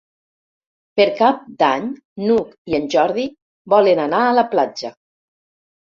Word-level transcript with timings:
Per 0.99 1.05
Cap 1.19 1.43
d'Any 1.59 1.85
n'Hug 2.23 2.73
i 2.73 2.79
en 2.79 2.89
Jordi 2.97 3.27
volen 3.75 4.03
anar 4.09 4.23
a 4.31 4.35
la 4.41 4.47
platja. 4.55 4.93